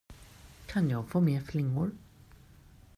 [0.67, 1.91] Kan jag få mer flingor?